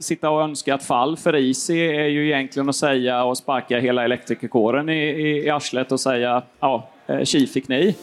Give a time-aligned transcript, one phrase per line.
[0.00, 4.04] sitta och önska ett fall för Easy är ju egentligen att säga och sparka hela
[4.04, 7.96] elektrikerkåren i, i, i arslet och säga ja, eh, tji fick ni.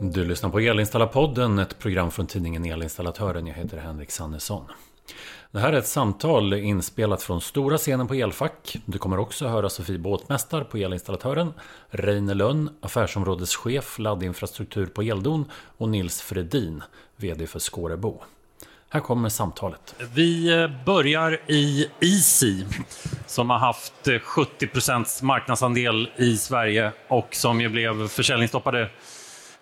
[0.00, 3.46] Du lyssnar på Elinstallarpodden, ett program från tidningen Elinstallatören.
[3.46, 4.64] Jag heter Henrik Sannesson.
[5.50, 8.76] Det här är ett samtal inspelat från stora scenen på Elfack.
[8.84, 11.52] Du kommer också höra Sofie Båtmästar på Elinstallatören,
[11.90, 16.82] Reine Lönn, affärsområdeschef laddinfrastruktur på Eldon och Nils Fredin,
[17.16, 18.22] VD för Skårebo.
[18.88, 19.94] Här kommer samtalet.
[20.14, 22.64] Vi börjar i Easy
[23.26, 28.90] som har haft 70% marknadsandel i Sverige och som ju blev försäljningsstoppade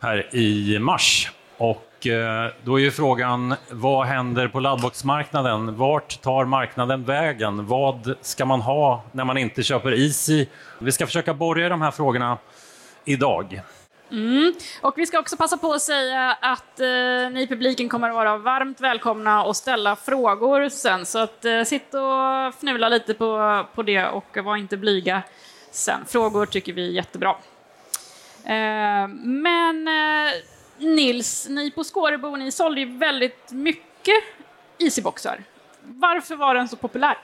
[0.01, 1.31] här i mars.
[1.57, 5.77] Och Eh, då är ju frågan, vad händer på laddboxmarknaden?
[5.77, 7.67] Vart tar marknaden vägen?
[7.67, 10.47] Vad ska man ha när man inte köper Easy?
[10.79, 12.39] Vi ska försöka borra i de här frågorna
[13.05, 13.63] idag.
[14.11, 14.55] Mm.
[14.81, 16.87] Och vi ska också passa på att säga att eh,
[17.33, 21.07] ni i publiken kommer att vara varmt välkomna och ställa frågor sen.
[21.07, 25.23] Så att, eh, sitt och fnula lite på, på det och var inte blyga
[25.71, 26.01] sen.
[26.07, 27.37] Frågor tycker vi är jättebra.
[28.45, 30.33] Eh, men eh,
[30.79, 34.15] Nils, ni på Skårebo, ni sålde ju väldigt mycket
[34.79, 35.45] Easyboxar.
[35.83, 37.19] Varför var den så populär?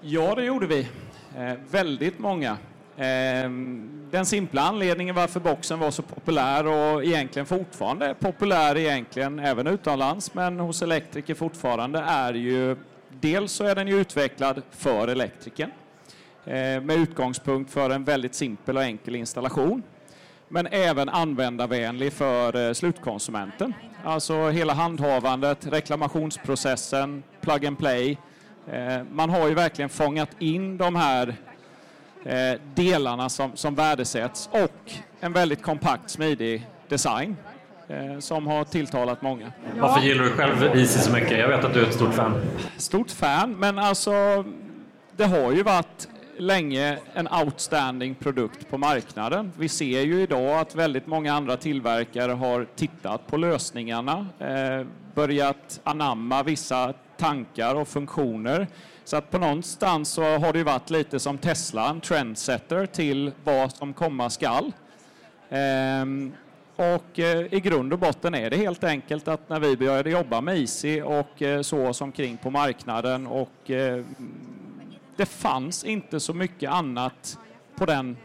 [0.00, 0.88] Ja, det gjorde vi.
[1.36, 2.50] Eh, väldigt många.
[2.96, 3.50] Eh,
[4.10, 9.66] den simpla anledningen varför boxen var så populär och egentligen fortfarande är populär egentligen även
[9.66, 12.76] utomlands men hos elektriker fortfarande är ju
[13.20, 15.70] dels så är den ju utvecklad för elektrikern
[16.44, 19.82] eh, med utgångspunkt för en väldigt simpel och enkel installation
[20.52, 23.74] men även användarvänlig för eh, slutkonsumenten.
[24.04, 28.18] Alltså hela handhavandet, reklamationsprocessen, plug and play.
[28.72, 31.36] Eh, man har ju verkligen fångat in de här
[32.24, 37.36] eh, delarna som, som värdesätts och en väldigt kompakt, smidig design
[38.18, 39.52] som har tilltalat många.
[39.78, 41.38] Varför gillar du själv Easy så mycket?
[41.38, 42.42] Jag vet att du är ett stort fan.
[42.76, 44.44] Stort fan, men alltså
[45.16, 46.08] det har ju varit
[46.40, 49.52] länge en outstanding produkt på marknaden.
[49.58, 55.80] Vi ser ju idag att väldigt många andra tillverkare har tittat på lösningarna, eh, börjat
[55.84, 58.66] anamma vissa tankar och funktioner.
[59.04, 63.72] Så att på någonstans så har det varit lite som Tesla, en trendsetter till vad
[63.72, 64.72] som komma skall.
[65.50, 66.32] Ehm,
[66.76, 70.40] och eh, i grund och botten är det helt enkelt att när vi började jobba
[70.40, 74.04] med Easy och eh, så oss omkring på marknaden och eh,
[75.20, 77.38] det fanns inte så mycket annat
[77.76, 78.16] på den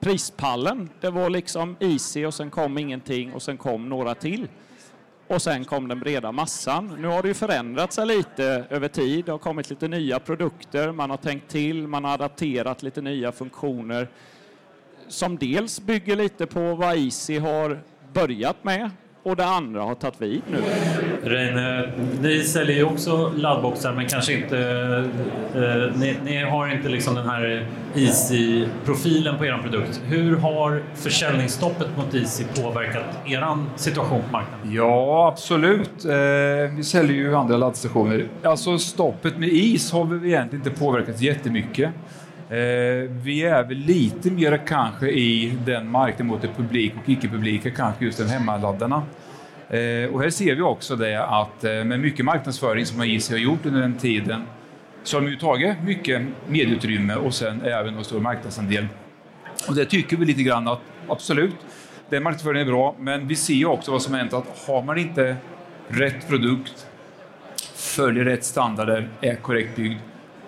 [0.00, 0.90] prispallen.
[1.00, 4.48] Det var liksom easy och sen kom ingenting och sen kom några till.
[5.26, 6.96] Och sen kom den breda massan.
[6.98, 9.24] Nu har det ju förändrat sig lite över tid.
[9.24, 13.32] Det har kommit lite nya produkter, man har tänkt till, man har adapterat lite nya
[13.32, 14.08] funktioner
[15.08, 17.82] som dels bygger lite på vad Easy har
[18.12, 18.90] börjat med
[19.24, 20.58] och det andra har tagit vid nu.
[21.22, 24.58] Reine, ni säljer ju också laddboxar men kanske inte...
[25.54, 30.00] Eh, ni, ni, har inte liksom den här Easy-profilen på er produkt.
[30.06, 34.72] Hur har försäljningsstoppet mot Easy påverkat er situation på marknaden?
[34.72, 36.04] Ja, absolut.
[36.04, 38.28] Eh, vi säljer ju andra laddstationer.
[38.42, 41.90] Alltså stoppet med is har vi egentligen inte påverkat jättemycket.
[42.50, 47.70] Eh, vi är väl lite mer kanske i den marknaden mot det publik och icke-publika,
[47.70, 49.02] kanske just den hemmaladdarna.
[49.68, 53.36] Eh, och här ser vi också det att eh, med mycket marknadsföring som IC har
[53.36, 54.42] gjort under den tiden
[55.02, 58.86] så har de ju tagit mycket medieutrymme och sen även en stor marknadsandel.
[59.68, 61.56] Och det tycker vi lite grann att absolut,
[62.08, 64.82] den marknadsföringen är bra, men vi ser ju också vad som har hänt att har
[64.82, 65.36] man inte
[65.88, 66.86] rätt produkt,
[67.74, 69.98] följer rätt standarder, är korrekt byggd,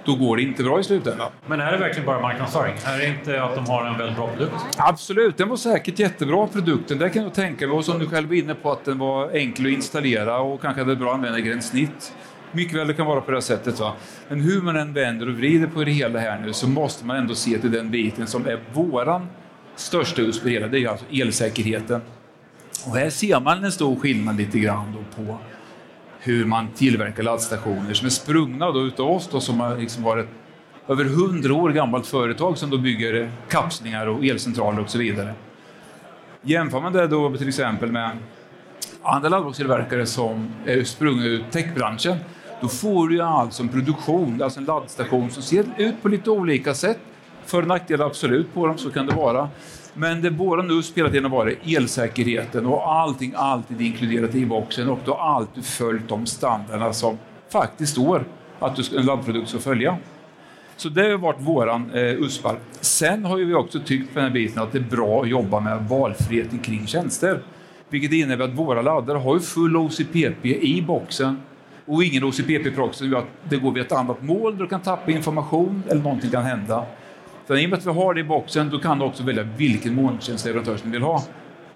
[0.06, 1.30] då går det inte bra i slutändan.
[1.46, 2.74] Men är det verkligen bara marknadsföring?
[2.84, 4.54] Är det inte att de har en väldigt bra produkt?
[4.76, 6.98] Absolut, den var säkert jättebra produkten.
[6.98, 7.76] Det kan jag tänka mig.
[7.76, 10.80] Och som du själv var inne på, att den var enkel att installera och kanske
[10.80, 12.12] hade bra användargränssnitt.
[12.52, 13.80] Mycket väl det kan vara på det sättet.
[13.80, 13.92] Va?
[14.28, 17.16] Men hur man än vänder och vrider på det hela här nu så måste man
[17.16, 19.26] ändå se till den biten som är våran
[19.76, 20.68] största USP det hela.
[20.68, 22.00] Det är alltså elsäkerheten.
[22.86, 25.38] Och här ser man en stor skillnad lite grann på
[26.26, 30.28] hur man tillverkar laddstationer som är sprungna då utav oss då, som har liksom varit
[30.88, 35.34] över hundra år gammalt företag som då bygger eh, kapslingar och elcentraler och så vidare.
[36.42, 38.18] Jämför man det då till exempel med
[39.02, 42.16] andra laddboxtillverkare som är sprungna ur techbranschen,
[42.60, 46.74] då får du alltså en produktion, alltså en laddstation som ser ut på lite olika
[46.74, 46.98] sätt.
[47.44, 49.48] För och nackdelar absolut på dem, så kan det vara.
[49.98, 54.88] Men det våra nu spelat tiden har varit elsäkerheten och allting alltid inkluderat i boxen
[54.88, 57.18] och du har alltid följt de standarderna som
[57.52, 58.24] faktiskt står
[58.58, 59.98] att en laddprodukt ska följa.
[60.76, 62.58] Så det har varit våran eh, USPar.
[62.80, 65.60] Sen har vi också tyckt på den här biten att det är bra att jobba
[65.60, 67.42] med valfriheten kring tjänster.
[67.88, 71.42] Vilket innebär att våra laddare har ju full OCPP i boxen
[71.86, 75.10] och ingen OCPP-proxy gör att det går vid ett annat mål där du kan tappa
[75.10, 76.86] information eller någonting kan hända.
[77.46, 79.42] För i och med att vi har det i boxen, då kan du också välja
[79.42, 81.22] vilken molntjänstleverantör som du vill ha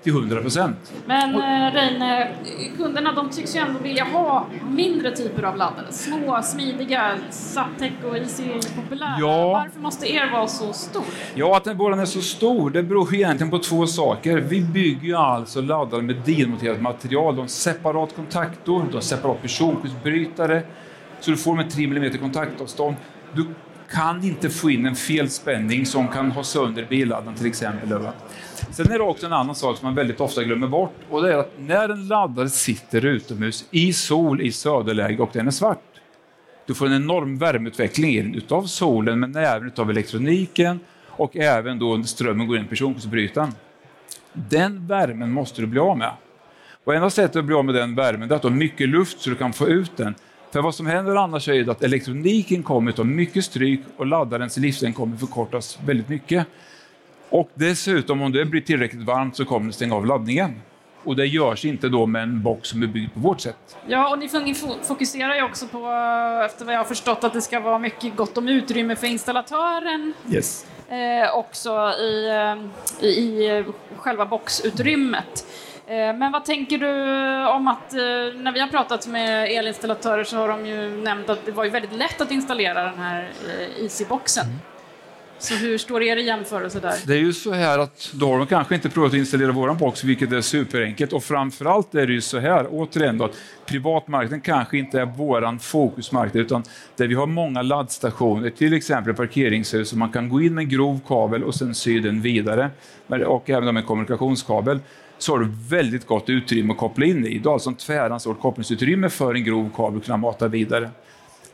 [0.02, 0.92] till 100 procent.
[1.06, 2.28] Men eh, Reine,
[2.76, 5.92] kunderna de tycks ju ändå vilja ha mindre typer av laddare.
[5.92, 9.16] Små, smidiga, Zaptec och IC är populära.
[9.20, 9.52] Ja.
[9.52, 11.04] Varför måste er vara så stor?
[11.34, 14.36] Ja, att den våran är så stor, det beror egentligen på två saker.
[14.36, 17.34] Vi bygger ju alltså laddare med delmonterat material.
[17.36, 20.62] De har separat kontaktor, de har separat personskyddsbrytare,
[21.20, 22.96] så du får med 3 mm kontaktavstånd.
[23.32, 23.46] Du
[23.90, 27.88] kan inte få in en felspänning som kan ha sönder billaddaren till exempel.
[28.70, 31.32] Sen är det också en annan sak som man väldigt ofta glömmer bort och det
[31.32, 35.82] är att när en laddare sitter utomhus i sol i söderläge och den är svart,
[36.66, 42.46] du får en enorm värmeutveckling utav solen men även utav elektroniken och även då strömmen
[42.46, 43.52] går in i personskyddsbrytaren.
[44.32, 46.12] Den värmen måste du bli av med.
[46.84, 49.20] Och enda sättet att bli av med den värmen är att du har mycket luft
[49.20, 50.14] så du kan få ut den.
[50.52, 54.56] För vad som händer annars är att elektroniken kommer att ta mycket stryk och laddarens
[54.56, 56.46] livslängd kommer förkortas väldigt mycket.
[57.28, 60.60] Och dessutom, om det blir tillräckligt varmt så kommer det stänga av laddningen.
[61.04, 63.76] Och det görs inte då med en box som är byggd på vårt sätt.
[63.86, 65.78] Ja, och ni fokuserar ju också på,
[66.46, 70.12] efter vad jag har förstått, att det ska vara mycket gott om utrymme för installatören.
[70.30, 70.66] Yes.
[70.88, 71.70] Eh, också
[72.00, 73.64] i, eh, i, i
[73.96, 75.46] själva boxutrymmet.
[75.90, 76.92] Eh, men vad tänker du
[77.48, 77.92] om att,
[78.42, 81.70] när vi har pratat med elinstallatörer så har de ju nämnt att det var ju
[81.70, 83.30] väldigt lätt att installera den här
[83.80, 84.44] Easy-boxen.
[84.44, 84.58] Mm.
[85.38, 86.94] Så hur står er i jämförelse där?
[87.06, 89.78] Det är ju så här att då har de kanske inte provat att installera våran
[89.78, 91.12] box, vilket är superenkelt.
[91.12, 95.58] Och framförallt är det ju så här, återigen då, att privatmarknaden kanske inte är våran
[95.58, 96.62] fokusmarknad, utan
[96.96, 100.68] där vi har många laddstationer, till exempel parkeringshus, så man kan gå in med en
[100.68, 102.70] grov kabel och sen sy den vidare,
[103.26, 104.80] och även med en kommunikationskabel
[105.22, 107.38] så har du väldigt gott utrymme att koppla in i.
[107.38, 110.90] Du har alltså en tväransort kopplingsutrymme för en grov kabel att kunna mata vidare.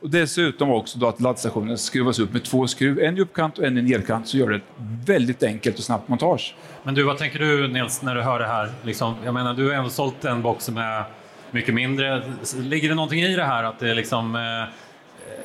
[0.00, 3.64] Och dessutom också då att laddstationen skruvas upp med två skruv, en i uppkant och
[3.64, 4.62] en i nedkant, så gör det ett
[5.06, 6.54] väldigt enkelt och snabbt montage.
[6.82, 8.70] Men du, vad tänker du Nils när du hör det här?
[8.82, 11.04] Liksom, jag menar, du har ändå sålt en box som är
[11.50, 12.22] mycket mindre.
[12.56, 14.74] Ligger det någonting i det här att det är liksom, eh,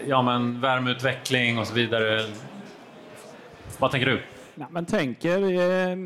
[0.07, 2.25] ja men värmeutveckling och så vidare?
[3.77, 4.21] Vad tänker du?
[4.55, 5.97] Ja, men tänker, eh,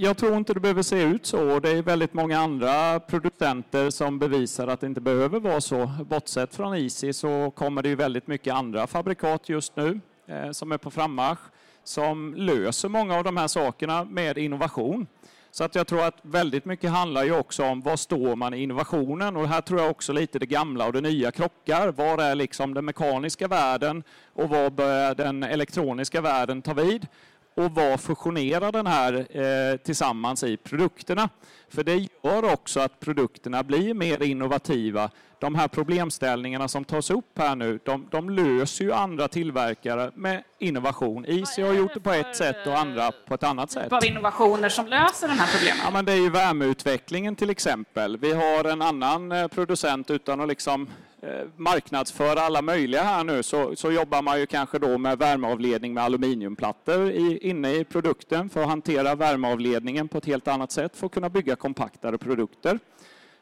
[0.00, 1.60] jag tror inte det behöver se ut så.
[1.60, 5.90] Det är väldigt många andra producenter som bevisar att det inte behöver vara så.
[6.08, 10.72] Bortsett från Easy så kommer det ju väldigt mycket andra fabrikat just nu eh, som
[10.72, 11.38] är på frammarsch
[11.84, 15.06] som löser många av de här sakerna med innovation.
[15.50, 18.62] Så att jag tror att väldigt mycket handlar ju också om var står man i
[18.62, 21.92] innovationen och här tror jag också lite det gamla och det nya krockar.
[21.92, 24.02] Var är liksom den mekaniska världen
[24.34, 27.06] och var börjar den elektroniska världen ta vid?
[27.58, 31.28] Och vad fusionerar den här eh, tillsammans i produkterna?
[31.68, 35.10] För det gör också att produkterna blir mer innovativa.
[35.38, 40.42] De här problemställningarna som tas upp här nu, de, de löser ju andra tillverkare med
[40.58, 41.24] innovation.
[41.28, 43.90] Easy har gjort det på ett sätt och andra på ett annat sätt.
[43.90, 45.80] Vad innovationer som löser den här problemen?
[45.84, 48.16] Ja, men det är ju värmeutvecklingen till exempel.
[48.16, 53.24] Vi har en annan eh, producent utan att liksom Eh, Eh, marknadsföra alla möjliga här
[53.24, 57.84] nu så, så jobbar man ju kanske då med värmeavledning med aluminiumplattor i, inne i
[57.84, 62.18] produkten för att hantera värmeavledningen på ett helt annat sätt för att kunna bygga kompaktare
[62.18, 62.78] produkter.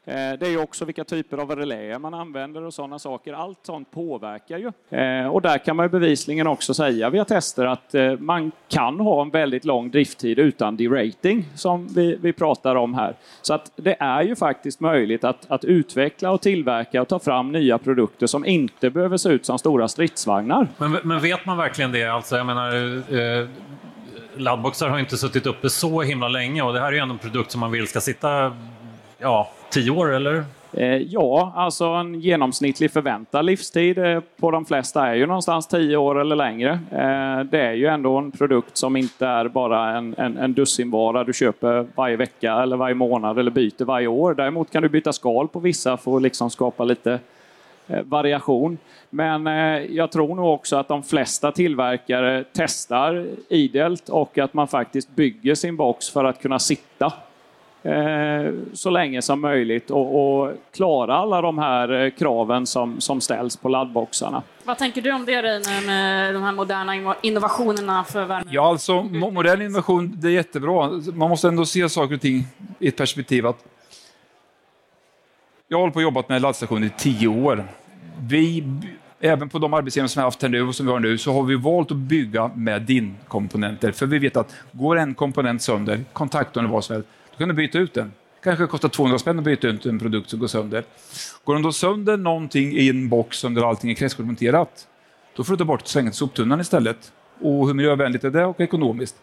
[0.09, 3.33] Eh, det är ju också vilka typer av reläer man använder och sådana saker.
[3.33, 4.99] Allt sånt påverkar ju.
[4.99, 9.01] Eh, och där kan man ju bevisligen också säga via tester att eh, man kan
[9.01, 13.15] ha en väldigt lång drifttid utan derating som vi, vi pratar om här.
[13.43, 17.53] Så att det är ju faktiskt möjligt att, att utveckla och tillverka och ta fram
[17.53, 20.69] nya produkter som inte behöver se ut som stora stridsvagnar.
[20.79, 22.05] Men, men vet man verkligen det?
[22.05, 22.75] Alltså, jag menar,
[23.15, 23.49] eh,
[24.37, 27.19] laddboxar har inte suttit uppe så himla länge och det här är ju ändå en
[27.19, 28.57] produkt som man vill ska sitta
[29.19, 30.45] ja, tio år eller?
[30.73, 35.97] Eh, ja, alltså en genomsnittlig förväntad livstid eh, på de flesta är ju någonstans tio
[35.97, 36.71] år eller längre.
[36.73, 41.25] Eh, det är ju ändå en produkt som inte är bara en, en, en dussinvara
[41.25, 44.35] du köper varje vecka eller varje månad eller byter varje år.
[44.35, 47.19] Däremot kan du byta skal på vissa för att liksom skapa lite
[48.05, 48.79] variation.
[49.11, 49.47] Men
[49.95, 55.55] jag tror nog också att de flesta tillverkare testar idelt och att man faktiskt bygger
[55.55, 57.13] sin box för att kunna sitta
[58.73, 63.57] så länge som möjligt och, och, klara alla de här eh, kraven som, som ställs
[63.57, 64.43] på laddboxarna.
[64.65, 68.51] Vad tänker du om det Reine, med de här moderna innovationerna för värme?
[68.51, 70.91] Ja, alltså modern innovation, det är jättebra.
[71.15, 72.45] Man måste ändå se saker och ting
[72.79, 73.65] i ett perspektiv att
[75.69, 77.65] jag har hållit på och jobbat med laddstationer i tio år.
[78.29, 78.65] Vi,
[79.21, 81.19] även på de arbetsgivare som vi har haft här nu och som vi har nu,
[81.19, 83.93] så har vi valt att bygga med din-komponenter.
[83.93, 87.49] För vi vet att går en komponent sönder, kontaktorn eller vad som helst, då kan
[87.49, 88.13] du byta ut den.
[88.43, 90.85] kanske kostar 200 spänn att byta ut en produkt som går sönder.
[91.45, 94.89] Går den då sönder någonting i en box där allting är kretskortmonterat,
[95.37, 97.13] då får du ta bort och slänga till soptunnan istället.
[97.41, 99.17] Och hur miljövänligt är det och ekonomiskt?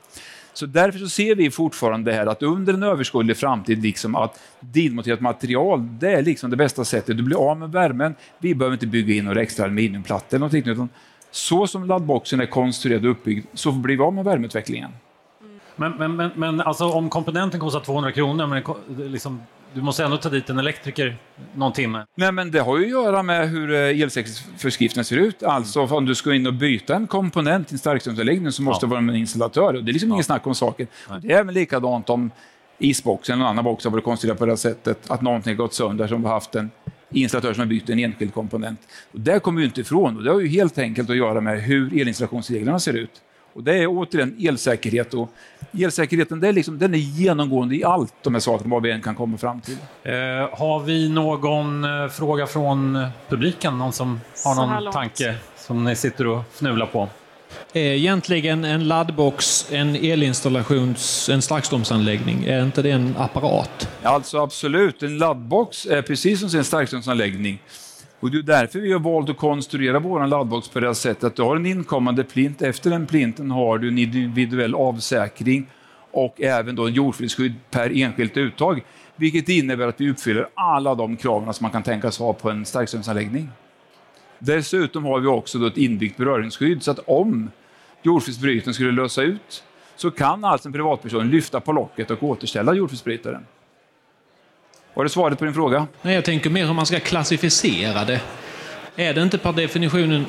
[0.53, 4.39] Så därför så ser vi fortfarande det här att under en överskådlig framtid liksom att
[4.60, 7.17] dinmonterat material, det är liksom det bästa sättet.
[7.17, 8.15] Du blir av med värmen.
[8.39, 10.89] Vi behöver inte bygga in några extra aluminiumplattor eller någonting, utan
[11.32, 14.91] så som laddboxen är konstruerad och uppbyggd så blir vi av med värmeutvecklingen.
[15.75, 19.42] Men, men, men, men alltså, om komponenten kostar 200 kronor, men det, liksom,
[19.74, 21.18] du måste ändå ta dit en elektriker
[21.56, 22.06] någon timme.
[22.15, 25.44] Nej, men det har ju att göra med hur eh, elsäkerhetsföreskrifterna ser ut.
[25.44, 28.88] Alltså om du ska in och byta en komponent i en starkströmsanläggning så måste ja.
[28.88, 29.74] det vara en installatör.
[29.74, 30.15] Det är liksom ja.
[30.15, 30.88] inget snack om saken.
[31.10, 31.20] Nej.
[31.22, 32.32] Det är även likadant om
[32.77, 35.74] isboxen eller någon annan box har varit konstruerad på det sättet att någonting har gått
[35.74, 36.72] sönder som har haft en
[37.12, 38.80] installatör som har bytt en enskild komponent.
[39.12, 41.62] Och där kommer vi inte ifrån och det har ju helt enkelt att göra med
[41.62, 43.22] hur elinstallationsreglerna ser ut.
[43.54, 45.14] Och det är återigen elsäkerhet.
[45.14, 45.30] Och
[45.80, 49.02] elsäkerheten det är liksom, den är genomgående i allt de här sakerna, vad vi än
[49.02, 49.78] kan komma fram till.
[50.04, 50.14] Eh,
[50.52, 53.78] har vi någon eh, fråga från publiken?
[53.78, 57.10] Någon som har någon tanke som ni sitter och fnular på?
[57.74, 62.44] Är egentligen en laddbox en elinstallations, en starkströmsanläggning?
[62.46, 63.90] Är inte det en apparat?
[64.04, 67.60] Alltså absolut, en laddbox är precis som en starkströmsanläggning.
[68.24, 71.24] Och det är därför vi har valt att konstruera vår laddbox på det här sättet.
[71.24, 75.68] Att du har en inkommande plint, efter den plinten har du en individuell avsäkring
[76.12, 78.84] och även då en jordfelskydd per enskilt uttag.
[79.15, 82.65] Vilket innebär att vi uppfyller alla de kraven som man kan tänkas ha på en
[82.65, 83.50] starkströmsanläggning.
[84.39, 87.51] Dessutom har vi också då ett inbyggt beröringsskydd så att om
[88.03, 89.63] jordfelsbrytaren skulle lösa ut
[89.96, 93.46] så kan alltså en privatperson lyfta på locket och återställa jordfelsbrytaren.
[94.94, 95.88] Var det svaret på din fråga?
[96.02, 98.22] Nej, jag tänker mer hur man ska klassificera det.
[98.96, 100.26] Är det inte per definitionen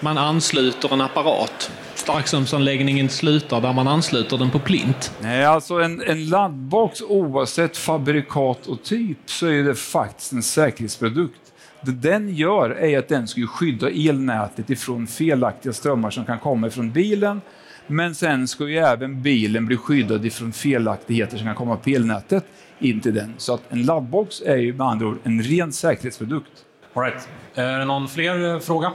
[0.00, 1.70] man ansluter en apparat?
[1.94, 5.12] Starkströmsanläggningen slutar där man ansluter den på plint.
[5.20, 11.40] Nej, alltså en, en laddbox oavsett fabrikat och typ så är det faktiskt en säkerhetsprodukt.
[11.80, 16.70] Det den gör är att den ska skydda elnätet ifrån felaktiga strömmar som kan komma
[16.70, 17.40] från bilen.
[17.86, 22.44] Men sen ska ju även bilen bli skyddad ifrån felaktigheter som kan komma på elnätet
[22.78, 23.34] in till den.
[23.36, 26.64] Så att en laddbox är ju med andra ord en ren säkerhetsprodukt.
[26.94, 27.28] All right.
[27.54, 28.92] Är det någon fler eh, fråga?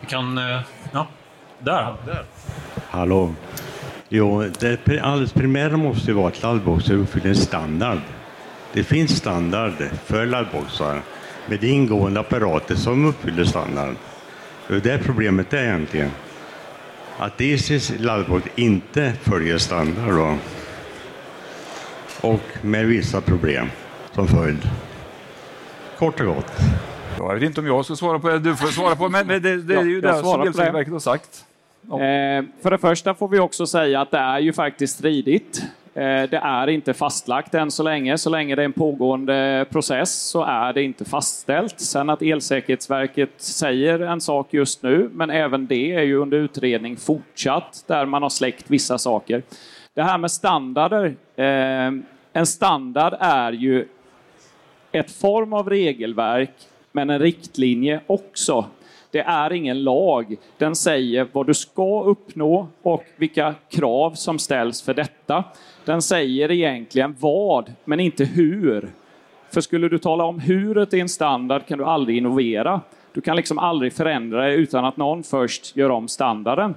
[0.00, 0.38] Vi kan...
[0.38, 0.60] Eh,
[0.92, 1.06] ja,
[1.58, 1.96] där.
[2.06, 2.24] där.
[2.88, 3.34] Hallå.
[4.08, 7.98] Jo, det alldeles primära måste ju vara att laddboxar uppfyller en standard.
[8.72, 9.72] Det finns standard
[10.04, 11.02] för laddboxar
[11.46, 13.94] med ingående apparater som uppfyller standard.
[14.68, 16.10] Det är det problemet är egentligen.
[17.18, 20.14] Att DCs laddbox inte följer standard.
[20.14, 20.38] Då
[22.22, 23.70] och med vissa problem
[24.12, 24.68] som följd.
[25.98, 26.52] Kort och gott.
[27.18, 29.40] Jag vet inte om jag ska svara på det, du får svara på men det,
[29.40, 31.44] det, det är ju det som Elsäkerhetsverket har sagt.
[31.90, 31.94] Ja.
[31.94, 35.62] Eh, för det första får vi också säga att det är ju faktiskt stridigt.
[35.94, 38.18] Eh, det är inte fastlagt än så länge.
[38.18, 41.80] Så länge det är en pågående process så är det inte fastställt.
[41.80, 46.96] Sen att Elsäkerhetsverket säger en sak just nu, men även det är ju under utredning
[46.96, 49.42] fortsatt, där man har släckt vissa saker.
[49.94, 51.06] Det här med standarder.
[51.36, 51.92] Eh,
[52.32, 53.88] en standard är ju
[54.92, 56.54] ett form av regelverk,
[56.92, 58.66] men en riktlinje också.
[59.12, 60.36] Det är ingen lag.
[60.58, 65.44] Den säger vad du ska uppnå och vilka krav som ställs för detta.
[65.84, 68.90] Den säger egentligen vad, men inte hur.
[69.50, 72.80] För skulle du tala om huret i en standard kan du aldrig innovera.
[73.12, 76.74] Du kan liksom aldrig förändra det utan att någon först gör om standarden.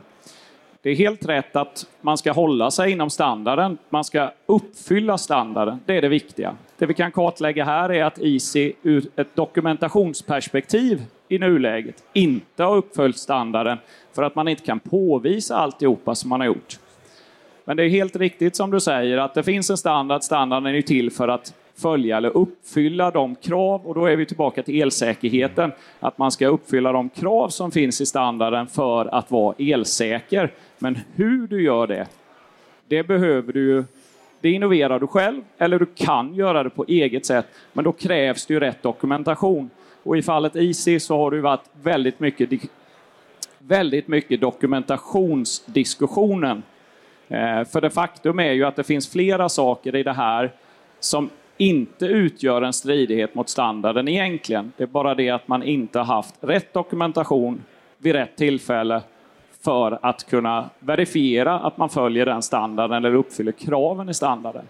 [0.82, 3.78] Det är helt rätt att man ska hålla sig inom standarden.
[3.90, 5.80] Man ska uppfylla standarden.
[5.86, 6.56] Det är det viktiga.
[6.78, 12.76] Det vi kan kartlägga här är att ICI ur ett dokumentationsperspektiv i nuläget inte har
[12.76, 13.78] uppfyllt standarden
[14.14, 16.80] för att man inte kan påvisa alltihopa som man har gjort.
[17.66, 20.24] Men det är helt riktigt som du säger att det finns en standard.
[20.24, 24.26] Standarden är ju till för att följa eller uppfylla de krav, och då är vi
[24.26, 29.32] tillbaka till elsäkerheten, att man ska uppfylla de krav som finns i standarden för att
[29.32, 30.52] vara elsäker.
[30.80, 32.08] Men hur du gör det,
[32.88, 33.84] det behöver du ju
[34.42, 37.46] det innoverar du själv eller du kan göra det på eget sätt.
[37.74, 39.70] Men då krävs det ju rätt dokumentation.
[40.06, 42.50] Och i fallet IC så har det varit väldigt mycket,
[43.58, 46.64] väldigt mycket dokumentationsdiskussionen.
[47.28, 50.52] Eh, för det faktum är ju att det finns flera saker i det här
[51.00, 54.72] som inte utgör en stridighet mot standarden egentligen.
[54.78, 57.64] Det är bara det att man inte har haft rätt dokumentation
[57.98, 59.02] vid rätt tillfälle
[59.64, 64.66] för att kunna verifiera att man följer den standarden eller uppfyller kraven i standarden.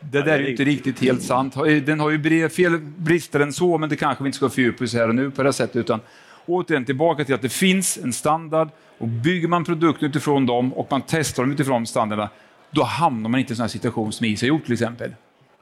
[0.00, 1.54] Det där är ju inte riktigt helt sant.
[1.84, 4.94] Den har ju fel brister än så, men det kanske vi inte ska fördjupa oss
[4.94, 5.76] här och nu på det sättet.
[5.76, 6.00] Utan
[6.46, 10.86] återigen tillbaka till att det finns en standard och bygger man produkter utifrån dem och
[10.90, 12.30] man testar dem utifrån standarderna,
[12.70, 15.14] då hamnar man inte i en sån här situation som IS har gjort till exempel.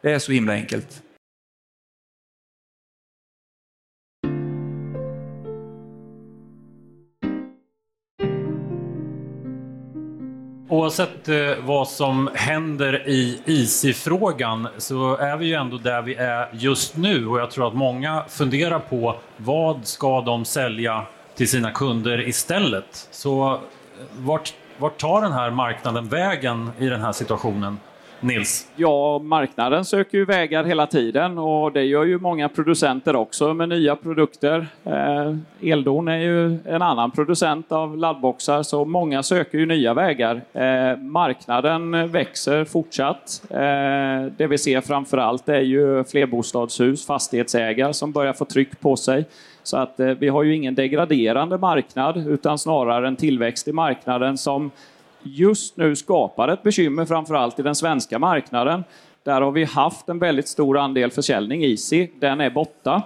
[0.03, 1.03] Det är så himla enkelt.
[10.71, 16.49] Oavsett eh, vad som händer i IC-frågan så är vi ju ändå där vi är
[16.53, 21.71] just nu och jag tror att många funderar på vad ska de sälja till sina
[21.71, 23.09] kunder istället?
[23.11, 23.59] Så eh,
[24.19, 27.79] vart, vart tar den här marknaden vägen i den här situationen?
[28.21, 28.69] Nils?
[28.77, 33.69] Ja, marknaden söker ju vägar hela tiden och det gör ju många producenter också med
[33.69, 34.67] nya produkter.
[34.85, 35.35] Eh,
[35.73, 40.43] Eldon är ju en annan producent av laddboxar så många söker ju nya vägar.
[40.53, 43.43] Eh, marknaden växer fortsatt.
[43.51, 48.97] Eh, det vi ser framför allt är ju flerbostadshus, fastighetsägare som börjar få tryck på
[48.97, 49.25] sig.
[49.63, 54.39] Så att eh, vi har ju ingen degraderande marknad utan snarare en tillväxt i marknaden
[54.39, 54.71] som
[55.23, 58.85] just nu skapar ett bekymmer framförallt i den svenska marknaden.
[59.23, 62.09] Där har vi haft en väldigt stor andel försäljning Easy.
[62.21, 63.03] Den är borta.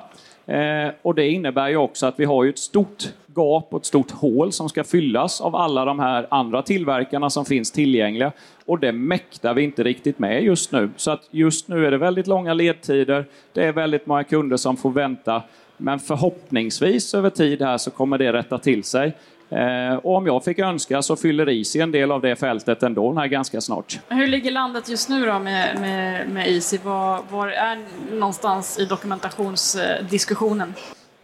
[0.46, 3.04] Eh, och det innebär ju också att vi har ett stort
[3.34, 7.44] gap och ett stort hål som ska fyllas av alla de här andra tillverkarna som
[7.44, 8.32] finns tillgängliga.
[8.66, 10.90] Och det mäktar vi inte riktigt med just nu.
[10.96, 13.26] Så att just nu är det väldigt långa ledtider.
[13.52, 15.42] Det är väldigt många kunder som får vänta.
[15.76, 19.12] Men förhoppningsvis över tid här så kommer det rätta till sig.
[19.52, 23.14] Eh, och om jag fick önska så fyller Easy en del av det fältet ändå
[23.14, 24.00] här ganska snart.
[24.08, 26.78] Hur ligger landet just nu då med, med, med Easy?
[26.84, 27.78] Var, var är
[28.12, 30.74] någonstans i dokumentationsdiskussionen?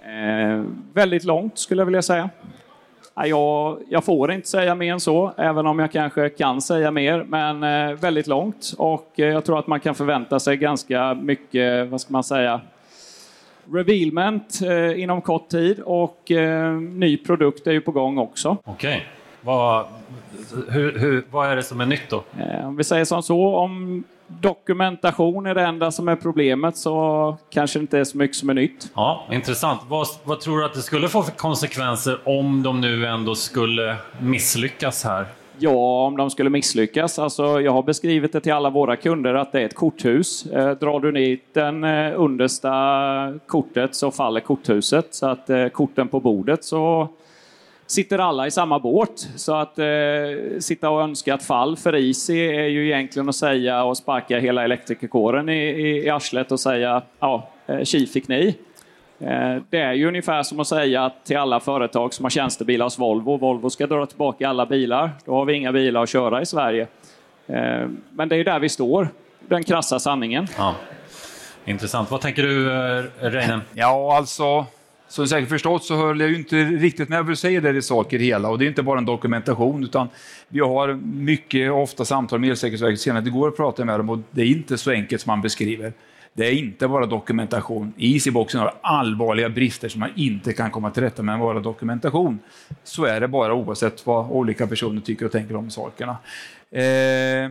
[0.03, 2.31] Eh, väldigt långt skulle jag vilja säga.
[3.15, 7.25] Jag, jag, får inte säga mer än så, även om jag kanske kan säga mer,
[7.29, 8.75] men eh, väldigt långt.
[8.79, 12.61] Och eh, jag tror att man kan förvänta sig ganska mycket, vad ska man säga,
[13.73, 18.57] revealment eh, inom kort tid och eh, ny produkt är ju på gång också.
[18.65, 18.97] Okej.
[18.97, 19.01] Okay.
[19.41, 19.87] Vad,
[20.69, 22.25] hur, hur, vad är det som är nytt då?
[22.39, 27.37] Eh, om vi säger som så, om dokumentation är det enda som är problemet så
[27.51, 28.91] kanske det inte är så mycket som är nytt.
[28.95, 29.81] Ja, Intressant.
[29.89, 33.97] Vad, vad tror du att det skulle få för konsekvenser om de nu ändå skulle
[34.21, 35.27] misslyckas här?
[35.61, 37.19] Ja, om de skulle misslyckas.
[37.19, 40.47] Alltså, jag har beskrivit det till alla våra kunder att det är ett korthus.
[40.47, 45.15] Eh, drar du ner den eh, understa kortet så faller korthuset.
[45.15, 47.09] Så att eh, korten på bordet så
[47.87, 49.29] sitter alla i samma båt.
[49.37, 49.87] Så att eh,
[50.61, 54.65] sitta och önska ett fall för Easy är ju egentligen att säga och sparka hela
[54.65, 58.55] elektrikerkåren i, i, i arslet och säga ja, eh, tji fick ni.
[59.21, 62.99] Eh, det är ju ungefär som att säga till alla företag som har tjänstebilar hos
[62.99, 65.11] Volvo, Volvo ska dra tillbaka alla bilar.
[65.25, 66.87] Då har vi inga bilar att köra i Sverige.
[67.47, 69.09] Eh, men det är där vi står,
[69.49, 70.47] den krassa sanningen.
[70.57, 70.75] Ja.
[71.65, 72.11] Intressant.
[72.11, 73.61] Vad tänker du, eh, Reine?
[73.75, 74.67] Ja, alltså,
[75.09, 77.75] som du säkert förstått så höll jag ju inte riktigt med vad du säger där
[77.75, 78.49] i saker hela.
[78.49, 80.09] Och det är inte bara en dokumentation, utan
[80.49, 83.23] vi har mycket, ofta samtal med Elsäkerhetsverket senare.
[83.23, 85.93] Det går att prata med dem och det är inte så enkelt som man beskriver.
[86.35, 87.93] Det är inte bara dokumentation.
[87.99, 92.39] Easyboxen har allvarliga brister som man inte kan komma till rätta med bara dokumentation.
[92.85, 96.17] Så är det bara oavsett vad olika personer tycker och tänker om sakerna.
[96.71, 97.51] Eh,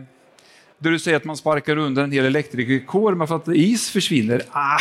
[0.78, 4.42] där du säger att man sparkar undan en hel elektrikerkår för att is försvinner.
[4.50, 4.78] Ah,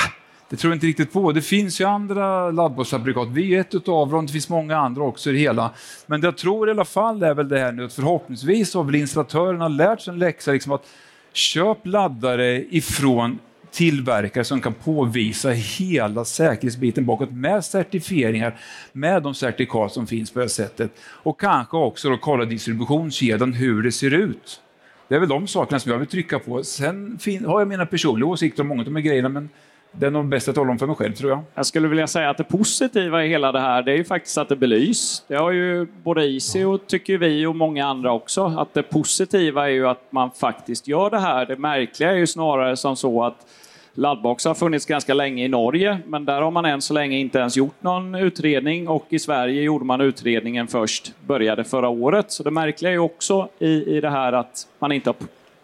[0.49, 1.31] det tror jag inte riktigt på.
[1.31, 3.27] Det finns ju andra laddboxfabrikat.
[3.27, 4.25] Vi är ett av dem.
[4.25, 5.73] Det finns många andra också i det hela.
[6.05, 8.83] Men det jag tror i alla fall är väl det här nu att förhoppningsvis har
[8.83, 10.85] väl installatörerna lärt sig en läxa liksom att
[11.33, 13.39] köp laddare ifrån
[13.71, 18.59] tillverkare som kan påvisa hela säkerhetsbiten bakåt med certifieringar,
[18.91, 20.91] med de certifikat som finns på det sättet.
[20.99, 24.61] Och kanske också då kolla distributionskedjan, hur det ser ut.
[25.07, 26.63] Det är väl de sakerna som jag vill trycka på.
[26.63, 29.49] Sen har jag mina personliga åsikter om många av de här grejerna, men
[29.91, 31.43] det är nog bäst att hålla dem för mig själv, tror jag.
[31.55, 34.37] Jag skulle vilja säga att det positiva i hela det här, det är ju faktiskt
[34.37, 35.23] att det belys.
[35.27, 39.65] Det har ju både Easy och tycker vi och många andra också, att det positiva
[39.65, 41.45] är ju att man faktiskt gör det här.
[41.45, 43.45] Det märkliga är ju snarare som så att
[43.93, 47.39] Laddboxar har funnits ganska länge i Norge, men där har man än så länge inte
[47.39, 52.31] ens gjort någon utredning och i Sverige gjorde man utredningen först, började förra året.
[52.31, 55.15] Så det märkliga är ju också i, i det här att man inte har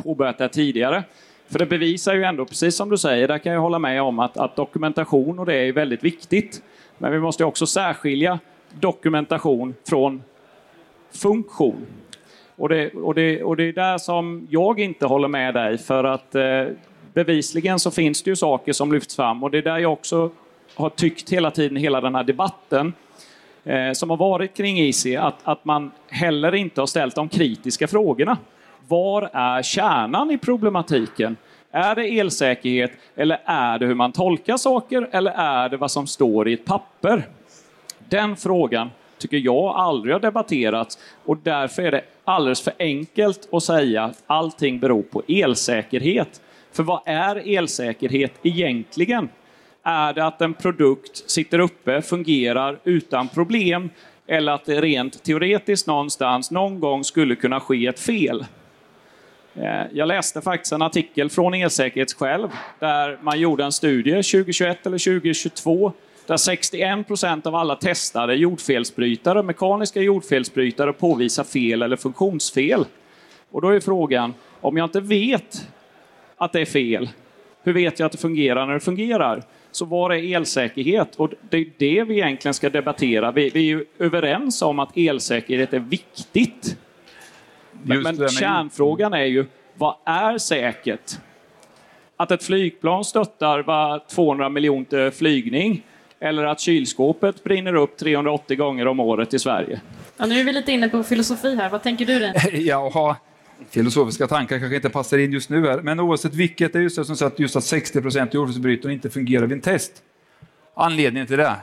[0.03, 1.03] påbörjat det tidigare.
[1.53, 4.19] För det bevisar ju ändå, precis som du säger, där kan jag hålla med om
[4.19, 6.63] att, att dokumentation och det är väldigt viktigt.
[6.97, 8.39] Men vi måste också särskilja
[8.79, 10.23] dokumentation från
[11.11, 11.85] funktion.
[12.55, 16.03] Och det, och, det, och det är där som jag inte håller med dig, för
[16.03, 16.65] att eh,
[17.13, 20.31] bevisligen så finns det ju saker som lyfts fram och det är där jag också
[20.75, 22.93] har tyckt hela tiden, hela den här debatten
[23.63, 27.87] eh, som har varit kring Easy, att, att man heller inte har ställt de kritiska
[27.87, 28.37] frågorna.
[28.87, 31.37] Var är kärnan i problematiken?
[31.71, 36.07] Är det elsäkerhet eller är det hur man tolkar saker eller är det vad som
[36.07, 37.27] står i ett papper?
[38.09, 43.63] Den frågan tycker jag aldrig har debatterats och därför är det alldeles för enkelt att
[43.63, 46.41] säga att allting beror på elsäkerhet.
[46.71, 49.29] För vad är elsäkerhet egentligen?
[49.83, 53.89] Är det att en produkt sitter uppe, fungerar utan problem
[54.27, 58.45] eller att det rent teoretiskt någonstans någon gång skulle kunna ske ett fel?
[59.55, 64.85] Eh, jag läste faktiskt en artikel från Elsäkerhet själv där man gjorde en studie 2021
[64.85, 65.91] eller 2022
[66.25, 72.85] där 61 procent av alla testade jordfelsbrytare, mekaniska jordfelsbrytare påvisar fel eller funktionsfel.
[73.51, 75.67] Och då är frågan, om jag inte vet
[76.37, 77.09] att det är fel,
[77.63, 79.43] hur vet jag att det fungerar när det fungerar?
[79.71, 81.15] Så var är elsäkerhet?
[81.15, 83.31] Och det är det vi egentligen ska debattera.
[83.31, 86.77] Vi, vi är ju överens om att elsäkerhet är viktigt.
[87.83, 91.11] Men, men kärnfrågan är ju, vad är säkert?
[92.17, 95.83] Att ett flygplan stöttar var 200 miljoner flygning
[96.19, 99.81] eller att kylskåpet brinner upp 380 gånger om året i Sverige?
[100.17, 101.69] Ja, nu är vi lite inne på filosofi här.
[101.69, 102.19] Vad tänker du?
[102.19, 102.33] Din?
[102.65, 103.15] Jaha,
[103.69, 106.95] filosofiska tankar kanske inte passar in just nu här, men oavsett vilket, det är just
[106.95, 109.91] det som sagt just att 60 procent av jordfelsbrytarna inte fungerar vid en test.
[110.75, 111.55] Anledningen till det?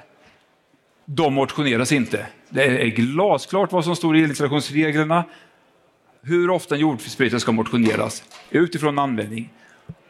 [1.05, 2.27] De motioneras inte.
[2.49, 5.25] Det är glasklart vad som står i elinstallationsreglerna
[6.23, 9.53] hur ofta en jordfelsbrytare ska motioneras utifrån användning.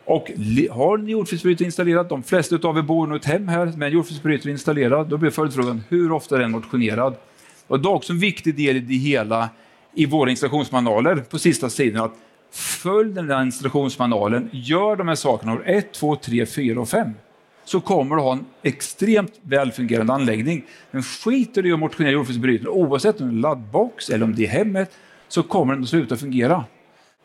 [0.05, 0.31] Och
[0.71, 3.93] har ni jordfelsbrytare installerad, de flesta av er bor i ett hem här med en
[3.93, 7.15] jordfelsbrytare installerad, då blir följdfrågan hur ofta är den motionerad?
[7.67, 9.49] Och det är också en viktig del i det hela
[9.95, 12.15] i våra installationsmanualer på sista sidan att
[12.53, 17.13] följ den där installationsmanualen, gör de här sakerna 1, 2, 3, 4 och 5
[17.65, 20.65] så kommer du ha en extremt välfungerande anläggning.
[20.91, 24.35] Men skiter du i att motionera jordfelsbrytare oavsett om det är en laddbox eller om
[24.35, 24.91] det är hemmet
[25.33, 26.65] så kommer den att sluta fungera.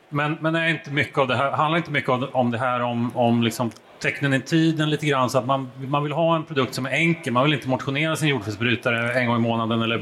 [0.08, 3.16] Men, men är inte mycket av det här, handlar inte mycket om det här om,
[3.16, 3.70] om liksom
[4.02, 6.90] tecknen i tiden lite grann så att man, man vill ha en produkt som är
[6.90, 7.32] enkel.
[7.32, 9.96] Man vill inte motionera sin jordfelsbrytare en gång i månaden eller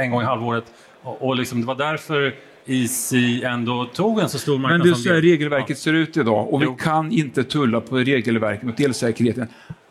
[0.00, 0.64] en gång i halvåret.
[1.02, 2.34] Och, och liksom, det var därför
[2.66, 4.90] Easy ändå tog en så stor marknadsandel.
[4.90, 5.76] Men du, så här regelverket ja.
[5.76, 6.70] ser ut idag och jo.
[6.70, 9.48] vi kan inte tulla på regelverket mot elsäkerheten.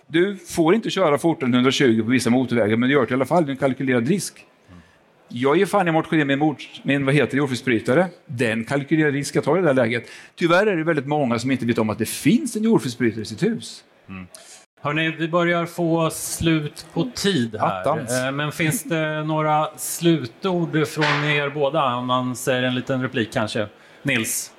[0.08, 3.14] Du får inte köra fortare än 120 på vissa motorvägar, men du gör det i
[3.14, 3.46] alla fall.
[3.46, 4.46] Det är en kalkylerad risk.
[5.30, 8.08] Jag ger fan i motionera med mot, min vad heter jordfelsbrytare.
[8.26, 10.04] Den kalkylerar risk att ta i det där läget.
[10.36, 13.26] Tyvärr är det väldigt många som inte vet om att det finns en jordfelsbrytare i
[13.26, 13.84] sitt hus.
[14.10, 14.28] Mm.
[14.82, 17.82] Hörrni, vi börjar få slut på tid här.
[17.82, 18.12] Attans.
[18.12, 21.96] Eh, men finns det några slutord från er båda?
[21.96, 23.68] Om man säger en liten replik kanske.
[24.04, 24.52] Nils?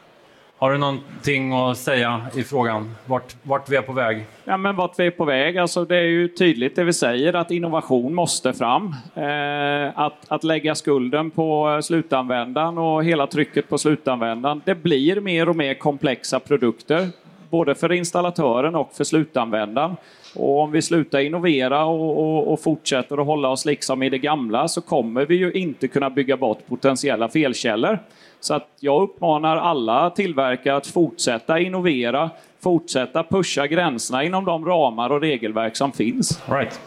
[0.60, 2.94] Har du någonting att säga i frågan?
[3.06, 4.26] Vart, vart vi är på väg?
[4.44, 7.34] Ja, men vart vi är på väg, alltså det är ju tydligt det vi säger
[7.34, 8.94] att innovation måste fram.
[9.14, 14.62] Eh, att, att lägga skulden på slutanvändaren och hela trycket på slutanvändaren.
[14.64, 17.08] Det blir mer och mer komplexa produkter,
[17.50, 19.96] både för installatören och för slutanvändaren.
[20.34, 24.18] Och om vi slutar innovera och, och, och, fortsätter att hålla oss liksom i det
[24.18, 27.98] gamla så kommer vi ju inte kunna bygga bort potentiella felkällor.
[28.40, 35.10] Så att jag uppmanar alla tillverkare att fortsätta innovera, fortsätta pusha gränserna inom de ramar
[35.10, 36.42] och regelverk som finns.
[36.48, 36.80] right.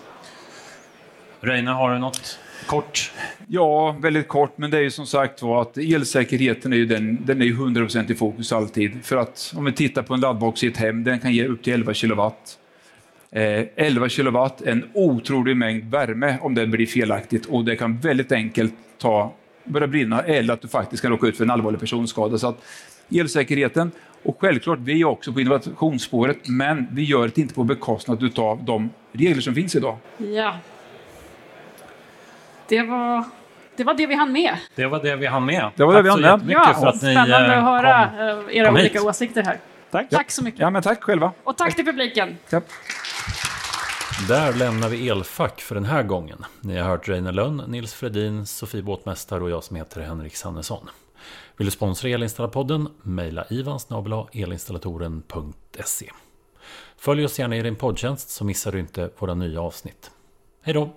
[1.40, 3.12] Reine, har du något kort?
[3.48, 7.18] Ja, väldigt kort, men det är ju som sagt var att elsäkerheten är ju den,
[7.26, 9.06] den är ju 100% i fokus alltid.
[9.06, 11.64] För att om vi tittar på en laddbox i ett hem, den kan ge upp
[11.64, 12.58] till 11 kilowatt.
[13.32, 18.32] 11 eh, kilowatt, en otrolig mängd värme om det blir felaktigt och det kan väldigt
[18.32, 22.38] enkelt ta börja brinna eller att du faktiskt kan råka ut för en allvarlig personskada.
[22.38, 22.64] Så att
[23.12, 23.92] elsäkerheten,
[24.24, 28.64] och självklart vi är också på innovationsspåret, men vi gör det inte på bekostnad av
[28.64, 29.98] de regler som finns idag.
[30.18, 30.56] Ja.
[32.68, 33.24] Det var
[33.76, 34.58] det var det vi hann med.
[34.76, 35.70] Det var det vi hann med.
[35.76, 36.42] Det var det vi hann med.
[36.48, 39.08] Ja, för att spännande ni, att eh, höra kom, eh, era kom olika hit.
[39.08, 39.58] åsikter här.
[39.92, 40.10] Tack.
[40.10, 40.60] Tack så mycket.
[40.60, 41.32] Ja, men tack själva.
[41.44, 42.38] Och tack till publiken.
[42.50, 42.62] Ja.
[44.28, 46.46] Där lämnar vi elfack för den här gången.
[46.62, 50.90] Ni har hört Reine Lönn, Nils Fredin, Sofie Båtmästare och jag som heter Henrik Sannesson.
[51.58, 52.90] Vill du sponsra Elinstallatpodden?
[53.02, 53.88] Mejla ivans
[54.32, 56.12] elinstallatoren.se
[56.98, 60.12] Följ oss gärna i din poddtjänst så missar du inte våra nya avsnitt.
[60.62, 60.94] Hej då!